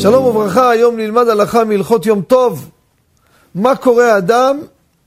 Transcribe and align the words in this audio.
שלום 0.00 0.24
וברכה, 0.24 0.70
היום 0.70 0.96
נלמד 0.96 1.28
הלכה 1.28 1.64
מהלכות 1.64 2.06
יום 2.06 2.22
טוב. 2.22 2.70
מה 3.54 3.76
קורה 3.76 4.14
האדם 4.14 4.58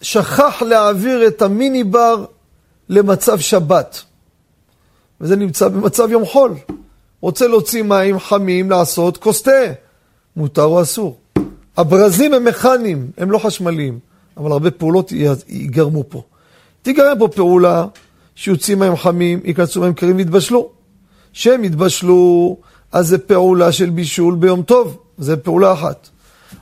שכח 0.00 0.62
להעביר 0.62 1.26
את 1.26 1.42
המיני 1.42 1.84
בר 1.84 2.24
למצב 2.88 3.38
שבת. 3.40 4.02
וזה 5.20 5.36
נמצא 5.36 5.68
במצב 5.68 6.10
יום 6.10 6.24
חול. 6.24 6.54
רוצה 7.20 7.46
להוציא 7.46 7.82
מים 7.82 8.18
חמים, 8.18 8.70
לעשות 8.70 9.16
כוס 9.16 9.42
תה. 9.42 9.50
מותר 10.36 10.64
או 10.64 10.82
אסור. 10.82 11.18
הברזים 11.76 12.34
הם 12.34 12.44
מכניים, 12.44 13.10
הם 13.18 13.30
לא 13.30 13.38
חשמליים, 13.38 13.98
אבל 14.36 14.52
הרבה 14.52 14.70
פעולות 14.70 15.12
ייגרמו 15.48 16.04
פה. 16.08 16.22
תיגרם 16.82 17.18
פה 17.18 17.28
פעולה 17.28 17.86
שיוצאים 18.34 18.78
מים 18.78 18.96
חמים, 18.96 19.40
ייכנסו 19.44 19.80
מים 19.80 19.94
קרים 19.94 20.16
ויתבשלו. 20.16 20.70
שהם 21.32 21.64
יתבשלו, 21.64 22.56
אז 22.92 23.08
זה 23.08 23.18
פעולה 23.18 23.72
של 23.72 23.90
בישול 23.90 24.34
ביום 24.34 24.62
טוב, 24.62 24.98
זה 25.18 25.36
פעולה 25.36 25.72
אחת. 25.72 26.08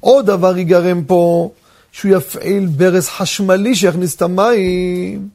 עוד 0.00 0.26
דבר 0.26 0.58
ייגרם 0.58 1.04
פה, 1.04 1.50
שהוא 1.92 2.16
יפעיל 2.16 2.66
ברז 2.66 3.08
חשמלי 3.08 3.76
שיכניס 3.76 4.16
את 4.16 4.22
המים. 4.22 5.28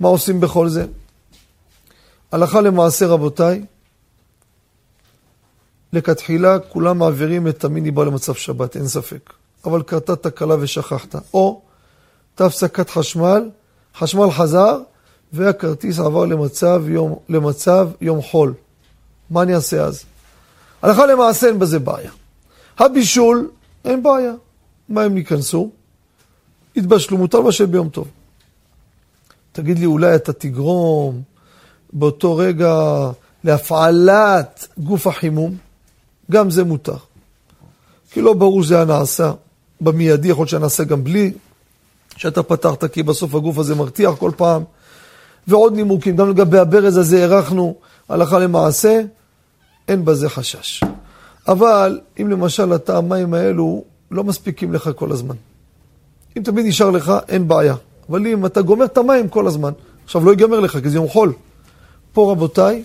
מה 0.00 0.08
עושים 0.08 0.40
בכל 0.40 0.68
זה? 0.68 0.86
הלכה 2.32 2.60
למעשה, 2.60 3.06
רבותיי, 3.06 3.64
לכתחילה 5.92 6.58
כולם 6.58 6.98
מעבירים 6.98 7.48
את 7.48 7.64
המיני 7.64 7.90
בר 7.90 8.04
למצב 8.04 8.34
שבת, 8.34 8.76
אין 8.76 8.88
ספק. 8.88 9.32
אבל 9.64 9.82
קרתה 9.82 10.16
תקלה 10.16 10.56
ושכחת. 10.60 11.14
או 11.34 11.60
הייתה 12.32 12.46
הפסקת 12.46 12.90
חשמל, 12.90 13.50
חשמל 13.98 14.30
חזר, 14.30 14.78
והכרטיס 15.32 15.98
עבר 15.98 16.24
למצב 16.24 16.82
יום, 16.88 17.18
למצב 17.28 17.88
יום 18.00 18.22
חול. 18.22 18.54
מה 19.30 19.42
אני 19.42 19.54
אעשה 19.54 19.84
אז? 19.84 20.04
הלכה 20.86 21.06
למעשה 21.06 21.46
אין 21.46 21.58
בזה 21.58 21.78
בעיה. 21.78 22.10
הבישול, 22.78 23.50
אין 23.84 24.02
בעיה. 24.02 24.32
מה 24.88 25.02
הם 25.02 25.16
ייכנסו? 25.16 25.70
יתבשלו, 26.76 27.18
מותר 27.18 27.40
לבשל 27.40 27.66
ביום 27.66 27.88
טוב. 27.88 28.08
תגיד 29.52 29.78
לי, 29.78 29.86
אולי 29.86 30.14
אתה 30.14 30.32
תגרום 30.32 31.22
באותו 31.92 32.36
רגע 32.36 32.74
להפעלת 33.44 34.68
גוף 34.78 35.06
החימום? 35.06 35.56
גם 36.30 36.50
זה 36.50 36.64
מותר. 36.64 36.96
כי 38.10 38.20
לא 38.20 38.32
ברור 38.32 38.62
שזה 38.62 38.76
היה 38.76 38.84
נעשה 38.84 39.32
במיידי, 39.80 40.28
יכול 40.28 40.42
להיות 40.42 40.48
שנעשה 40.48 40.84
גם 40.84 41.04
בלי 41.04 41.32
שאתה 42.16 42.42
פתחת, 42.42 42.84
כי 42.84 43.02
בסוף 43.02 43.34
הגוף 43.34 43.58
הזה 43.58 43.74
מרתיח 43.74 44.14
כל 44.18 44.30
פעם. 44.36 44.62
ועוד 45.46 45.74
נימוקים, 45.74 46.16
גם 46.16 46.30
לגבי 46.30 46.58
הברז 46.58 46.96
הזה 46.96 47.22
הארכנו 47.22 47.74
הלכה 48.08 48.38
למעשה, 48.38 49.02
אין 49.88 50.04
בזה 50.04 50.28
חשש. 50.28 50.84
אבל 51.48 52.00
אם 52.20 52.30
למשל 52.30 52.74
אתה, 52.74 52.96
המים 52.96 53.34
האלו 53.34 53.84
לא 54.10 54.24
מספיקים 54.24 54.72
לך 54.72 54.90
כל 54.96 55.12
הזמן. 55.12 55.34
אם 56.36 56.42
תמיד 56.42 56.66
נשאר 56.66 56.90
לך, 56.90 57.12
אין 57.28 57.48
בעיה. 57.48 57.74
אבל 58.08 58.26
אם 58.26 58.46
אתה 58.46 58.62
גומר 58.62 58.84
את 58.84 58.98
המים 58.98 59.28
כל 59.28 59.46
הזמן, 59.46 59.72
עכשיו 60.04 60.24
לא 60.24 60.30
ייגמר 60.30 60.60
לך, 60.60 60.78
כי 60.82 60.90
זה 60.90 60.96
יום 60.96 61.08
חול. 61.08 61.32
פה 62.12 62.32
רבותיי, 62.32 62.84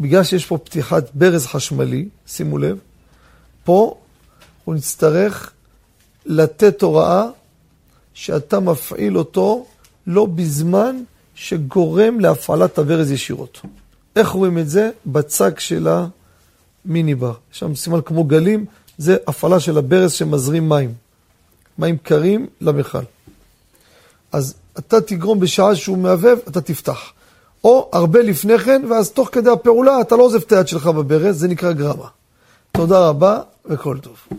בגלל 0.00 0.24
שיש 0.24 0.46
פה 0.46 0.58
פתיחת 0.58 1.04
ברז 1.14 1.46
חשמלי, 1.46 2.08
שימו 2.26 2.58
לב, 2.58 2.78
פה 3.64 3.94
הוא 4.64 4.74
נצטרך 4.74 5.52
לתת 6.26 6.82
הוראה 6.82 7.26
שאתה 8.14 8.60
מפעיל 8.60 9.18
אותו 9.18 9.66
לא 10.06 10.26
בזמן 10.26 10.96
שגורם 11.34 12.20
להפעלת 12.20 12.78
הברז 12.78 13.10
ישירות. 13.10 13.60
איך 14.16 14.28
רואים 14.28 14.58
את 14.58 14.68
זה? 14.68 14.90
בצג 15.06 15.58
של 15.58 15.88
המיני 15.88 17.14
בר. 17.14 17.32
יש 17.52 17.58
שם 17.58 17.74
סימן 17.74 18.00
כמו 18.00 18.24
גלים, 18.24 18.64
זה 18.98 19.16
הפעלה 19.26 19.60
של 19.60 19.78
הברז 19.78 20.12
שמזרים 20.12 20.68
מים. 20.68 20.94
מים 21.78 21.96
קרים 21.98 22.46
למכל. 22.60 23.02
אז 24.32 24.54
אתה 24.78 25.00
תגרום 25.00 25.40
בשעה 25.40 25.76
שהוא 25.76 25.98
מהבהב, 25.98 26.38
אתה 26.48 26.60
תפתח. 26.60 27.12
או 27.64 27.90
הרבה 27.92 28.22
לפני 28.22 28.58
כן, 28.58 28.82
ואז 28.90 29.10
תוך 29.10 29.28
כדי 29.32 29.50
הפעולה 29.50 30.00
אתה 30.00 30.16
לא 30.16 30.22
עוזב 30.22 30.42
את 30.42 30.52
היד 30.52 30.68
שלך 30.68 30.86
בברז, 30.86 31.40
זה 31.40 31.48
נקרא 31.48 31.72
גרמה. 31.72 32.08
תודה 32.72 33.08
רבה 33.08 33.40
וכל 33.66 33.98
טוב. 33.98 34.38